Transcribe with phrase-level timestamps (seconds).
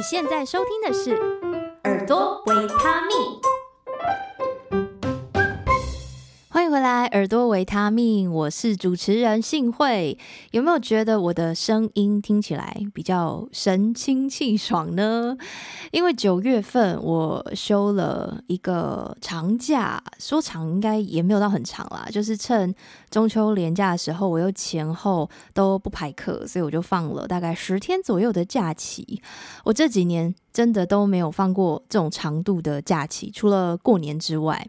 [0.00, 1.10] 你现在收听的是
[1.84, 3.18] 《耳朵维他命》。
[6.80, 10.16] 来，耳朵维他命，我是主持人幸慧。
[10.50, 15.36] 有没有觉得我的声音听起来比较神清气爽呢？
[15.90, 22.74] 因为九月份我休了一个长假，说长应该也没有到很长啦，就是趁
[23.10, 29.20] 中秋连假的时候，我又前后都不排课，所以我就放了大概十天左右的假期。
[29.64, 34.66] 我这几年真的都没有放过这种长度的假期，除了过年之外。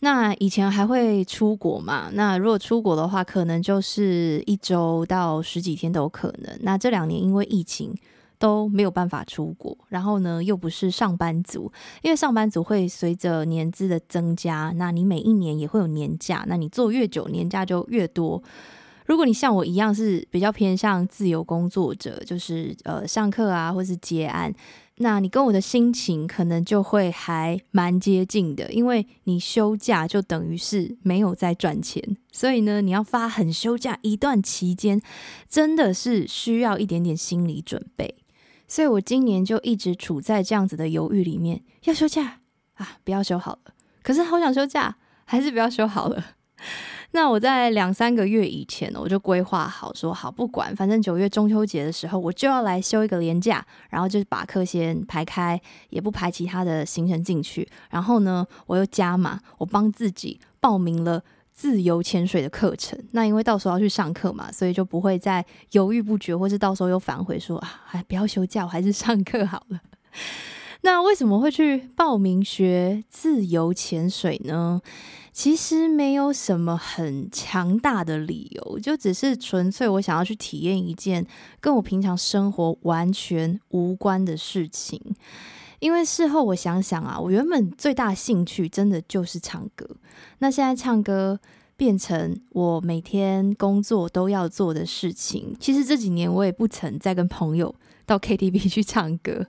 [0.00, 2.08] 那以前还会出国嘛？
[2.12, 6.56] 那如果出国的话，可能就是一周到十几天都有可能。
[6.60, 7.92] 那这两年因为疫情
[8.38, 18.40] 都没有办法出国，然后呢又不是上班族，因为上班族会随着年资的增加，那你每一年也会有年假，那你做越久，年假就越多。
[19.06, 24.54] 如果你像我一样是比较偏向自由工作者，就是呃上课啊，或是接案。
[25.00, 35.00] 那你跟我的心情可能就会还蛮接近的，因为你休假就等于是没有在赚钱，所以呢，你要发狠休假一段期间，
[35.48, 38.16] 真的是需要一点点心理准备。
[38.66, 42.40] 所以我今年就一直处在这样子的犹豫里面，要休假
[42.74, 46.22] 啊，不要休好了，可是好想休假，还是不要休好了。
[47.12, 57.66] 那我在两三个月以前，我就规划好说好，不管反正九月中秋节的时候，我就要来休一个连假，然后就是把课先排开，也不排其他的行程进去。
[57.90, 62.98] 然后呢，我又加码，我帮自己报名了自由潜水的课程。
[63.12, 69.80] 那因为到时候要去上课嘛，所以就不会再犹豫不决，或是到时候又反悔说啊，还不要休假，我还是上课好了。
[70.82, 74.80] 那为什么会去报名学自由潜水呢？
[75.38, 81.24] 其实没有什么很强大的理由，就只是纯粹我想要去体验一件
[81.60, 85.00] 跟我平常生活完全无关的事情。
[85.78, 89.88] 因为事后我想想啊，我原本最大兴趣真的就是唱歌。
[90.40, 91.38] 那现在唱歌
[91.76, 95.54] 变成我每天工作都要做的事情。
[95.60, 97.72] 其实这几年我也不曾再跟朋友
[98.08, 99.46] 到 KTV 去唱歌，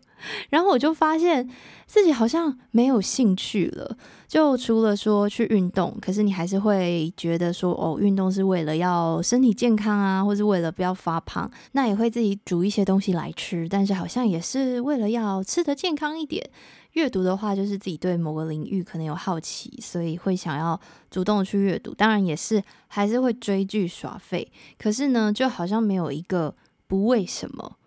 [0.50, 1.50] 然后我就发现
[1.88, 3.98] 自己好像没有兴趣了。
[4.28, 11.50] 就除了说去运动，可是你还是会觉得说，哦，运动是为了要身体健康啊，或是为了不要发胖。
[11.72, 16.48] 那也会自己煮一些东西来吃，但是好像也是为了要吃得健康一点。
[16.94, 21.94] 阅读的话，就是自己对某个领域可能有好奇，所以会想要主动去阅读。
[21.94, 26.54] 当然也是还是会追剧耍废，可是呢，就好像没有一个
[26.88, 27.78] 不为什么。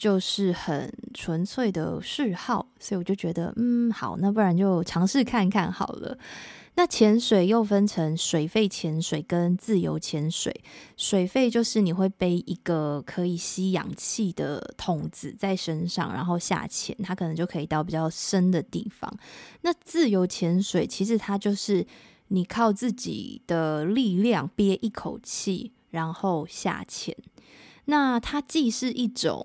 [0.00, 6.16] 就是很纯粹的嗜好，所以我就觉得，嗯，好，那不然就尝试看看好了。
[6.76, 10.58] 那潜水又分成水肺潜水跟自由潜水。
[10.96, 19.12] 水肺就是你会背一个可以吸氧气的桶子在身上，然后下潜，它可能就可以到比较深的地方。
[19.60, 21.86] 那自由潜水其实它就是
[22.28, 27.14] 你靠自己的力量憋一口气，然后下潜。
[27.86, 29.44] 那它既是一种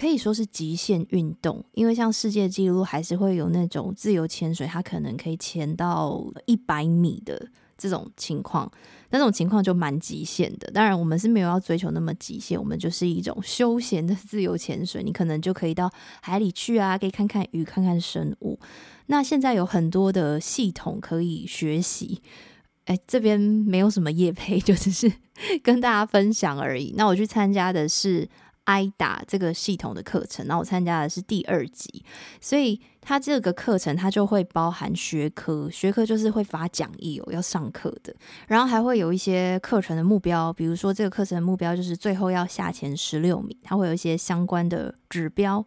[0.00, 7.46] 可以说是极限运动，因为像世界纪录还是会有那种自由潜水，它可能可以潜到一百米的
[7.76, 8.72] 这种情况，
[9.10, 10.70] 那种情况就蛮极限的。
[10.70, 18.58] 当然，我们是没有要追求那么极限，我们就是一种休闲的自由潜水，你可能就可以到海里去啊，可以看看鱼，看看生物。
[19.08, 22.22] 那现在有很多的系统可以学习，
[22.86, 25.12] 哎，这边没有什么业配， 就只是
[25.62, 26.94] 跟大家分享而已。
[26.96, 28.26] 那我去参加的是。
[28.70, 32.04] 挨打这个系统的课程，然后我参加的是第二级，
[32.40, 38.14] 所以它这个课程它就会包含学科，学科就是会发讲义哦，要上课的，
[38.46, 45.66] 然后还会有一些课程的目标，比如说这个课程的目标就是最后要下前十六名，它会有一些相关的指标。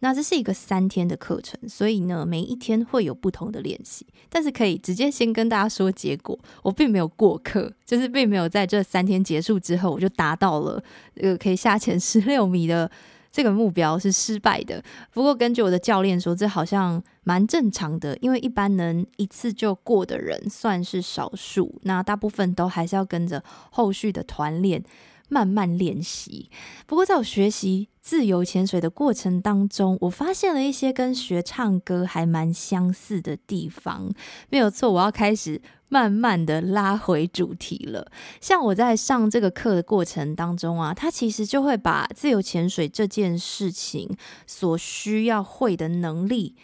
[0.00, 10.82] 那这是一个三天的课程，所以呢，每一天会有不同的练习，但是可以直接先跟大家说结果，我并没有过课，就是并没有在这三天结束之后我就达到了
[11.20, 12.90] 呃可以下潜十六米的
[13.32, 14.82] 这个目标是失败的。
[15.12, 24.84] 不过根据我的教练说，这好像蛮正常的，因为一般能一次就过的人算是少数，那大部分都还是要跟着后续的团练。
[25.28, 26.50] 慢慢练习。
[26.86, 34.12] 不过，在我学习自由潜水的过程当中，我发现了一些跟学唱歌还蛮相似的地方。
[34.48, 38.10] 没有错，我要开始慢慢的拉回主题了。
[38.40, 46.54] 像我在上这个课的过程当中啊，他其实就会把自由潜水这件事情所需要会的能力。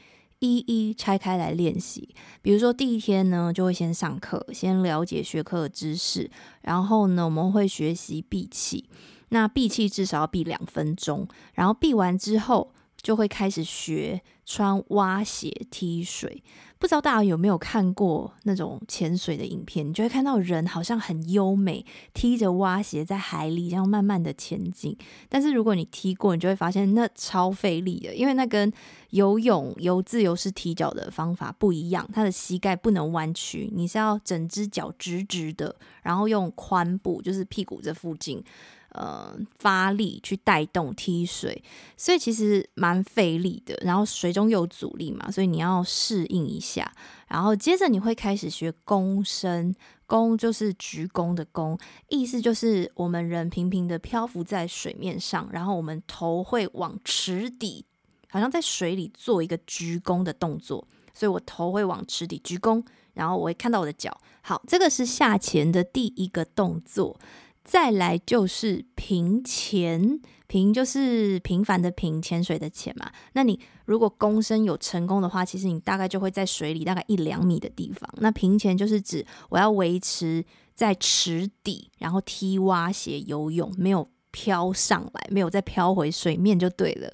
[0.42, 2.08] 一一拆开来练习，
[2.42, 6.28] 比如说第一天呢，就会先上课，先了解学科的知识，
[6.62, 8.84] 然后呢，我们会学习闭气，
[9.28, 12.72] 那闭气至少要闭两分钟，然后闭完之后，
[13.02, 16.42] 就会开始学穿蛙鞋踢水。
[16.78, 19.88] 不知道大家有没有看过那种潜水的影片？
[19.88, 24.96] 你就会看到人好像很优美，踢着蛙鞋在海里这样慢慢的前进。
[25.28, 28.72] 但是如果你踢过，你就会发现那超费力的，因为那跟
[29.10, 32.08] 游泳游自由式踢脚的方法不一样。
[32.12, 38.42] 它的膝盖不能弯曲，你是要整只脚直直的，然后用髋部，就是屁股这附近。
[38.92, 41.62] 呃，发力去带动踢水，
[41.96, 43.74] 所以其实蛮费力的。
[43.82, 46.92] 然后水中有阻力嘛，所以你要适应一下。
[47.28, 49.74] 然后接着你会开始学躬身，
[50.06, 57.86] 躬就是鞠躬的躬，意思就是我们人平平的漂浮在水面上，然后我们头会往池底，
[58.28, 60.86] 好像在水里做一个鞠躬的动作。
[61.14, 62.82] 所以我头会往池底鞠躬，
[63.14, 64.18] 然后我会看到我的脚。
[64.40, 67.18] 好，这个是下潜的第一个动作。
[67.64, 73.10] 再来就是平潜，平就是平凡的平，潜水的潜嘛。
[73.34, 78.08] 那你如果躬身有成功的话，其实你大概就会在水里大概一两米的地方。
[78.18, 80.44] 那平潜就是指我要维持
[80.74, 87.12] 在池底，然后踢蛙鞋游泳，没有飘上来，没有再飘回水面就对了。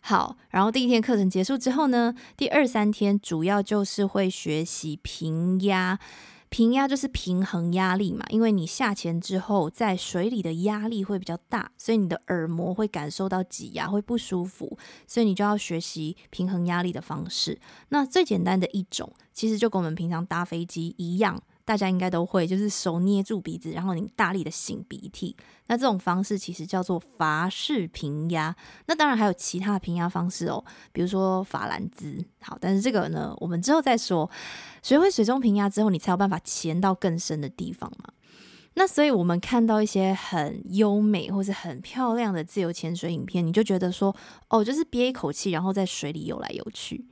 [0.00, 5.98] 好，然后第一天课程结束之后呢，第二三天主要就是会学习平压。
[6.54, 17.60] 平压就是平衡压力嘛，因为你下潜之后，在水里的压力会比较大，所以你的耳膜会感受到挤压，会不舒服，所以你就要学习平衡压力的方式。
[17.88, 21.42] 那最简单的一种，其实就跟我们平常搭飞机一样。
[21.64, 25.34] 大家应该都会，就是手捏住鼻子，然后你大力的擤鼻涕。
[25.66, 28.54] 那这种方式其实叫做法式平压。
[28.86, 30.62] 那当然还有其他的平压方式哦，
[30.92, 32.22] 比如说法兰兹。
[32.40, 34.30] 好，但是这个呢，我们之后再说。
[34.82, 38.12] 学会水中平压之后，你才有办法潜到更深的地方嘛。
[38.74, 44.14] 那所以我们看到一些很优美或是很漂亮的自由潜水影片，你就觉得说，
[44.48, 47.06] 哦，就是憋一口气，然后在水里游来游去。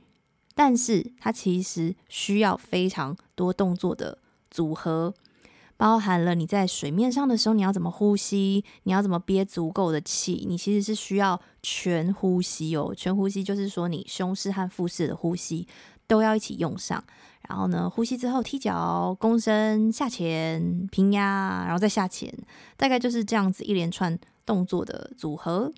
[0.53, 4.19] 但是它其实需要非常多动作的。
[4.53, 5.11] 组合
[5.75, 12.93] 包含了你在水面上的时候，你要怎么呼吸，你要怎么憋足够的气，你其实是需要全呼吸哦。
[12.95, 15.67] 全呼吸就是说，你胸式和腹式的呼吸
[16.05, 17.03] 都要一起用上。
[17.49, 22.31] 然后呢，呼吸之后踢脚、躬身、下潜、平压，然后再下潜，
[22.77, 25.73] 大概就是这样子一连串动作的组合。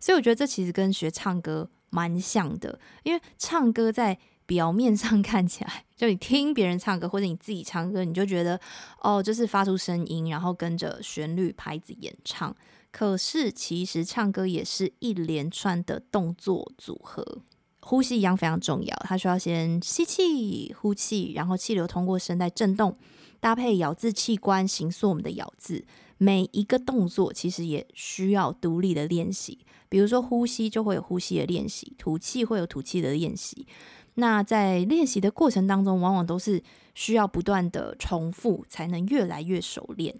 [0.00, 4.18] 所以我觉得这其实跟学唱歌蛮像的，因为唱歌在。
[4.46, 8.60] 表面上 看起来，就你听别人唱歌或者你自己唱歌，你就觉得
[9.00, 12.54] 哦，就是发出声音，然后跟着旋律拍子演唱。
[12.90, 17.38] 可是其实唱歌也是一连串的动作组合，
[17.80, 18.96] 呼吸一样非常重要。
[19.04, 22.96] 它需要先吸气、呼气，然后气流通过声带震动，
[23.40, 25.84] 搭配咬字器官形塑我们的咬字。
[26.16, 29.58] 每一个动作其实也需要独立的练习，
[29.88, 33.66] 比如说呼吸就会有呼吸的练习，吐气会有吐气的练习。
[34.14, 36.62] 那在练习的过程当中，往往都是
[36.94, 40.14] 需要不断的重复，才能越来越熟练。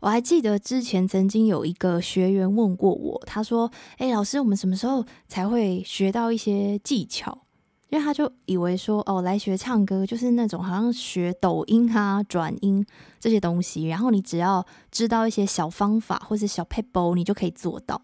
[0.00, 7.42] 我还记得之前曾经有一个学员问过我，他说：“诶，老师，我们什么时候才会学到一些技巧？”
[7.88, 12.84] 因为他就以为说：“哦，来学唱歌就是那种好像学抖音啊、转音
[13.18, 18.02] 这些东西，然后你只要知道一些小方法或是小 pebble，，你就可以做到。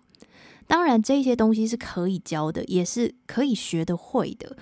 [0.66, 4.56] 当然，这些东西是可以教的，也是可以学得会的。”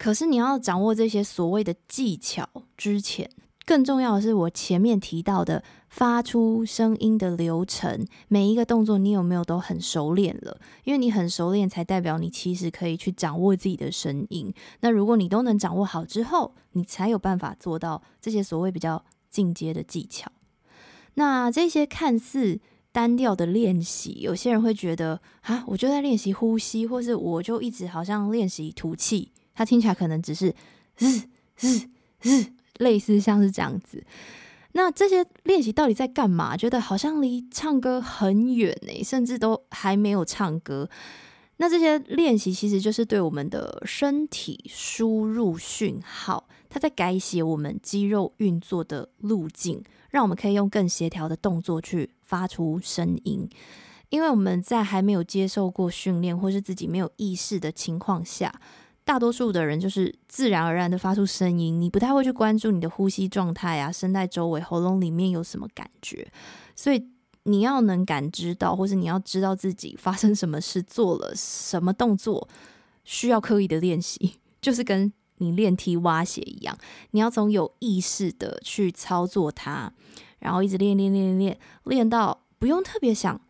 [0.00, 3.30] 可是你要掌握这些所谓的技巧之前，
[3.66, 10.58] 更重要的是我前面提到的发出声音的流程，每一个动作你有没有都很熟练了？
[10.84, 14.50] 因为你很熟练，才代表你其实可以去掌握自己的声音。
[14.80, 20.32] 那如果你都能掌握好之后，你才有办法做到这些所谓比较进阶的技巧。
[21.16, 22.58] 那这些看似
[22.90, 29.32] 单调的练习，有些人会觉得啊，我就在练习呼吸，或是我就一直好像练习吐气。
[29.60, 30.54] 它听起来可能只是
[30.96, 31.20] 日
[31.58, 31.80] 日
[32.22, 32.46] 日，
[32.78, 34.02] 类似像是这样子。
[34.72, 36.56] 那这些练习到底在干嘛？
[36.56, 40.88] 觉得好像离唱歌很远呢，甚至都还没有唱歌。
[41.58, 53.46] 那这些练习其实就是对我们的身体输入讯号，它在改写我们肌肉运作的路径，让我们可以用更协调的动作去发出声音。
[54.08, 58.50] 因为我们在还没有接受过训练，或是自己没有意识的情况下。
[59.10, 66.30] 大多数的人就是自然而然的发出声音，你不太会去关注你的呼吸状态啊，声带周围、喉咙里面有什么感觉。
[66.76, 67.04] 所以
[67.42, 72.48] 你要能感知到，或是你要知道自己发生什么事、做了什么动作，
[73.02, 76.78] 需要刻意的练习， 就是跟你练踢蛙鞋一样，
[77.10, 79.92] 你要从有意识的去操作它，
[80.38, 83.40] 然后一直练练练练练，练到不用特别想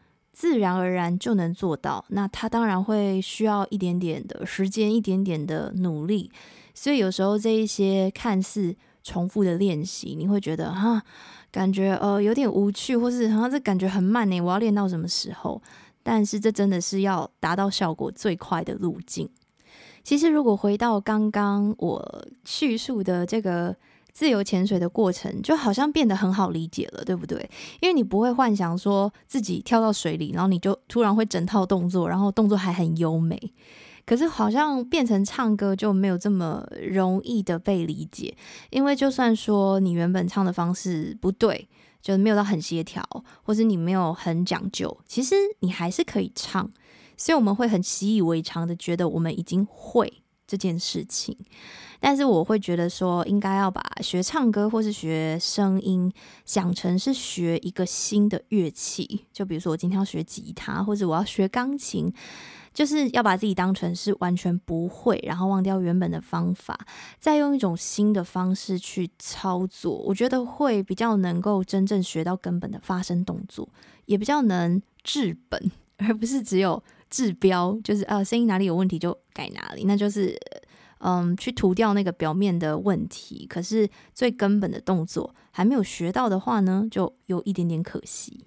[0.41, 6.33] 自然而然就能做到，那它当然会需要一点点的时间，一点点的努力。
[6.73, 11.03] 所以有时候这一些看似重复的练习，你会觉得哈，
[11.53, 14.41] 感觉呃有点无趣，或是好像这感觉很慢呢。
[14.41, 15.61] 我要练到什么时候？
[16.03, 19.29] 但是这真的是要达到效果最快的路径。
[20.03, 23.77] 其实如果回到刚刚我叙述的这个。
[24.13, 27.39] 自由潜水的过程就好像变得很好理解了，对不对？
[27.81, 33.39] 因为你不会幻想说自己跳到水里，然后你就突然会整套动作，然后动作还很优美。
[34.07, 38.37] 可是好像变成唱歌就没有这么容易的被理解，
[38.71, 41.69] 因为就算说你原本唱的方式不对，
[42.03, 43.05] 就是没有到很协调，
[43.45, 46.69] 或是你没有很讲究，其实你还是可以唱。
[47.17, 51.37] 所以我们会很习以为常的觉得我们已经会这件事情。
[52.01, 56.11] 但是我会觉得说，应该要把学唱歌或是学声音
[56.45, 59.27] 想成是学一个新的乐器。
[59.33, 62.11] 就比如说，我今天要学吉他，或者我要学钢琴，
[62.73, 66.79] 就是要把自己当成是完全不会，然后忘掉原本的方法，
[67.19, 69.93] 再用一种新的方式去操作。
[69.99, 73.69] 我觉得会比较能够真正学到根本的发声动作，
[74.07, 80.39] 也比较能治本，而不是只有治标，就是啊，声音哪里有问题就改哪里，那就是。
[81.03, 88.45] 嗯，去涂掉那个表面的问题，可是最根本的动作还没有学到的话呢，就有一点点可惜。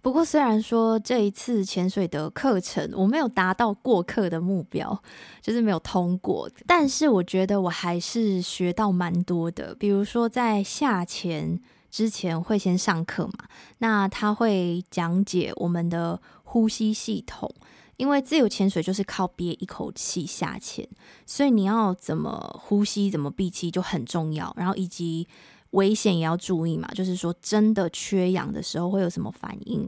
[0.00, 4.96] 不过虽然说这一次潜水的课程我没有达到过课的目标，
[5.42, 9.74] 就是没有通过，但是我觉得我还是学到蛮多的。
[9.74, 11.60] 比如说在下潜
[11.90, 13.48] 之前会先上课嘛，
[13.78, 17.52] 那他会讲解我们的呼吸系统。
[17.98, 20.88] 因为自由潜水就是靠憋一口气下潜，
[21.26, 24.52] 所以你要怎么呼吸、怎么闭气就很重要。
[24.56, 25.28] 然后以及
[25.70, 29.86] 危险也要注意嘛，就是说真的缺氧的时候会有什么反应，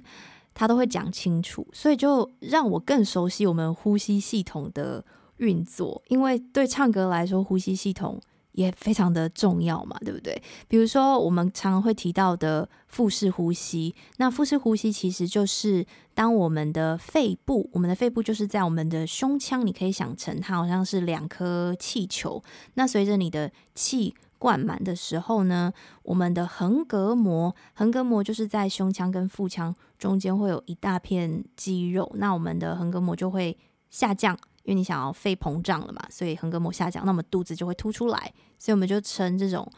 [0.52, 1.66] 他都会讲清楚。
[1.72, 5.04] 所以就让我更熟悉我们呼吸系统的
[5.38, 6.02] 运作。
[6.08, 8.20] 因为对唱歌来说，呼吸系统。
[8.52, 10.42] 也非常的重要嘛，对不对？
[10.68, 22.42] 比如说我们常会提到的腹式呼吸，那腹式呼吸其实就是当我们的肺部，我们的肺部就是在我们的胸腔，你可以想成它好像是两颗气球。
[22.74, 33.56] 那随着你的气灌满的时候呢，我们的横膈膜，横膈膜就是在胸腔跟腹腔中间会有一大片肌肉，那我们的横膈膜就会
[33.90, 34.36] 下降。
[34.70, 39.68] 因为你想要肺膨胀了嘛，所以横膈膜下降，那么肚子就会凸出来，所以我们就称这种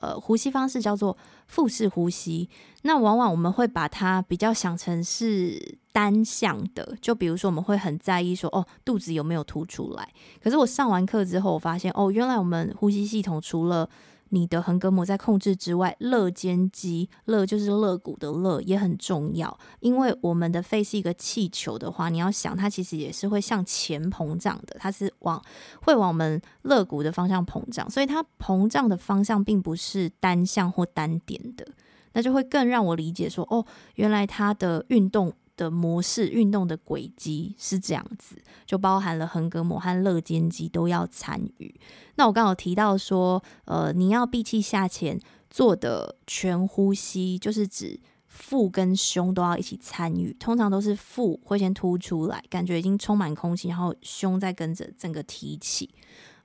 [0.00, 1.14] 呃呼吸方式叫做
[1.48, 2.48] 腹式呼吸。
[2.80, 10.08] 那往往我们会把它比较想成是单向的，就比如说我们会很在意说哦肚子有没有凸出来。
[10.42, 13.86] 可是我上完课之后，我发现哦原来我们呼吸系统除了
[14.34, 19.58] 你的横膈膜在控制之外，肋间肌，肋就是肋骨的肋也很重要。
[19.80, 25.40] 因为我们的肺是一个气球的话，你要想它其实也是会向前膨胀的，它是往
[25.82, 31.66] 会往我们肋骨的方向膨胀，所以它膨胀的方向并不是单向或单点的，
[32.14, 35.32] 那就会更让我理解说，哦，原来它的运动。
[35.56, 41.74] 的模式运动的轨迹是这样子，就包含了横膈膜和肋间肌都要参与。
[42.16, 45.18] 那我刚好提到说，呃，你要闭气下潜
[45.50, 50.32] 做的全呼吸，就是指腹跟胸都要一起参与。
[50.40, 55.94] 通常都是腹会先凸出来，感觉已经充满空气，然后胸再跟着整个提起。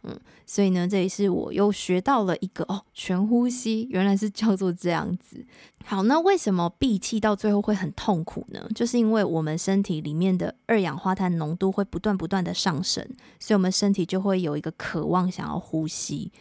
[0.07, 5.45] 嗯，所以呢，这也是我又学到了一个哦，全呼吸原来是叫做这样子。
[5.83, 8.67] 好，那为什么闭气到最后会很痛苦呢？
[8.73, 13.05] 就是因为我们身体里面的二氧化碳浓度会不断不断的上升，
[13.39, 16.31] 所以我们身体就会有一个渴望想要呼吸。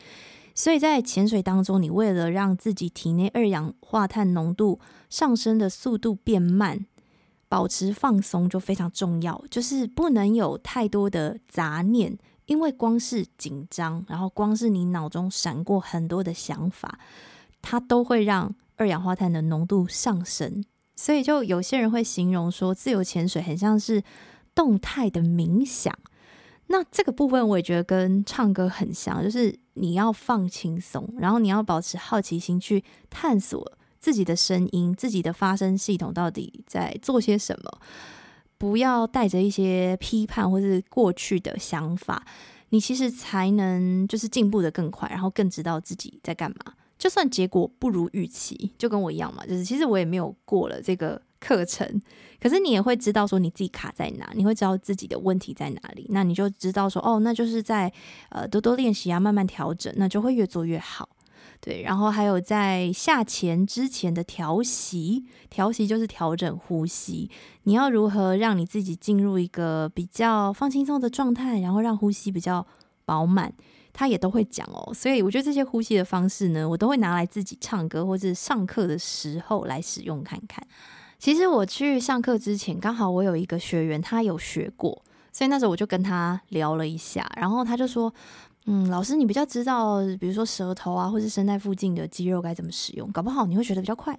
[0.55, 4.81] 所以在潜水当中，你为了让自己体内二氧化碳浓度
[5.11, 6.87] 上升的速度变慢，
[7.49, 12.17] 保持放松就非常重要，就是不能有太多的杂念。
[12.47, 16.99] 因为光是紧张，然后光是你脑中闪过很多的想法，
[17.61, 20.65] 它都会让二氧化碳的浓度上升。
[20.95, 24.03] 所以，就有些人会形容说，自由潜水很像是
[24.55, 25.95] 动态的冥想。
[26.69, 37.81] 那这个部分我也觉得跟唱歌很像，就是你要放轻松，然后你要保持好奇心去探索自己的声音、自己的发声系统到底在做些什么。
[38.59, 42.25] 不要带着一些批判或是过去的想法，
[42.71, 46.75] 你其实才能就是进步的更快，然后更知道自己在干嘛。
[46.99, 52.01] 就算结果不如预期，就跟我一样嘛，就是其实我也没有过了这个课程，
[52.41, 57.93] 可是你也会知道说你自己卡在哪，你会知道自己的问题在哪里，那你就知道说哦，那就是在
[58.31, 61.07] 呃多多练习啊，慢慢调整，那就会越做越好。
[61.61, 67.31] 对，然后还有在下潜之前的调息，调息就是调整呼吸。
[67.65, 72.65] 你要如何让你自己进入一个比较放轻松的状态，然后让呼吸比较
[73.05, 73.53] 饱满，
[73.93, 74.95] 他也都会讲哦。
[74.95, 80.65] 所以我觉得这些呼吸的方式呢，我都会拿来自己唱歌或者上课的时候来使用看看。
[81.19, 88.13] 其实我去上课之前，刚好我有一个学员，他有学过，所以那时候我就跟他聊了一下，然后他就说。
[88.69, 94.19] 嗯，老师，你比较知道，比如说舌头啊，或是声带附近的肌肉该怎么使用，搞不好你会学得比较快。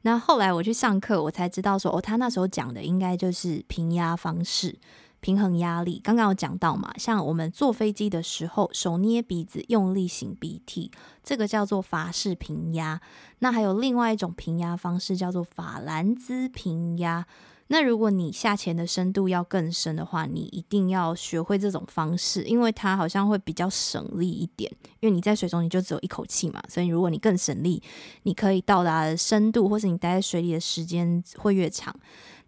[0.00, 4.78] 那后来我去上课，我才知道说，哦，他那时候讲的应该就是平压方式，
[5.20, 6.00] 平衡压力。
[6.02, 10.90] 刚刚有讲到嘛，像我们坐飞机的时候，手捏鼻子，用力擤鼻涕，
[11.22, 12.98] 这个叫做法式平压。
[13.40, 17.26] 那还有另外一种平压方式，叫做法兰兹平压。
[17.72, 24.70] 那如果你下潜的深度要更深的话，你一定要学会这种方式，因为它好像会比较省力一点。
[25.00, 27.82] 因为你在水中你就只有一口气嘛，所以如果你更省力，
[28.24, 31.98] 你可以到达的深度，或是你待在水里的时间会越长。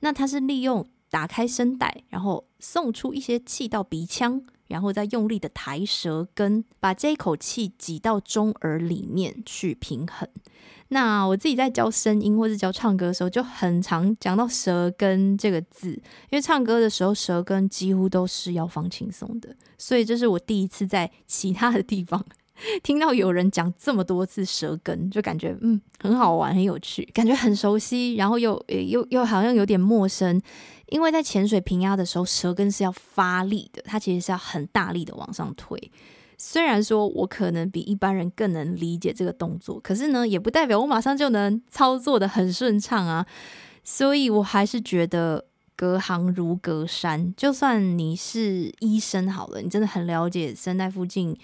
[0.00, 10.28] 那它是利用打开声带，然后送出一些气到鼻腔，然后再用力的抬舌根，把这一口气挤到中耳里面去平衡。
[10.95, 22.25] 那我自己在教声音或是教唱歌的时候，就很常讲到舌根这个字，因为唱歌的时候舌根几乎都是要放轻松的，所以这是我第一次在其他的地方
[22.85, 30.41] 听到有人讲这么多次舌根，就感觉嗯很好玩，很有趣，感觉很熟悉，然后又又又好像有点陌生，
[30.91, 35.91] 因为在潜水平压的时候，舌根是要发力的，它其实是要很大力的往上推。
[36.47, 43.27] 虽然说我可能比一般人更能理解这个动作，可是呢，也不代表我马上就能操作得很顺畅啊。
[43.83, 47.33] 所以我还是觉得隔行如隔山。
[47.35, 51.35] 就算你是医生好了，你真的很了解声带附近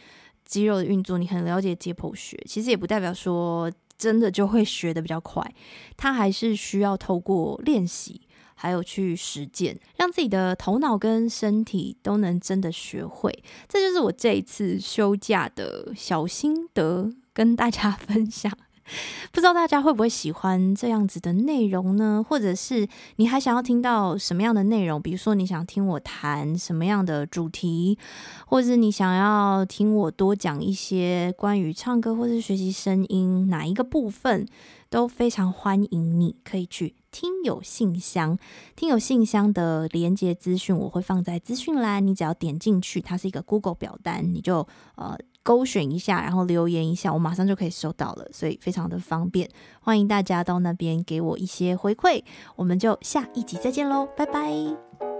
[0.44, 5.42] 肌肉的运作，你很了解解剖学，其实也不代表说真的就会学得比较快。
[5.96, 8.20] 它还是需要透过练习。
[8.60, 18.52] 还有去实践，让自己的头脑跟身体都能真的学会，这就是我这一次休假的小心得，跟大家 分享。
[19.30, 22.22] 不知道大家会不会喜欢这样子的内容呢？
[22.28, 25.00] 或者是你还想要听到什么样的内容？
[25.00, 27.96] 比如说你想听我谈什么样的主题，
[28.46, 34.46] 或者是你想要听我多讲一些关于唱歌或是学习声音哪一个部分？
[34.90, 38.38] 都非常欢迎你，可以去听友信箱。
[38.76, 49.48] 听友信箱的连接资讯我会放在资讯栏，你只要点进去，它是一个 Google 表单，你就呃勾选一下，然后留言一下，我马上就可以收到了，所以非常的方便。
[49.80, 52.22] 欢迎大家到那边给我一些回馈，
[52.56, 55.19] 我们就下一集再见喽，拜拜。